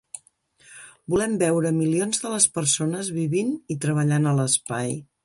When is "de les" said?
2.25-2.47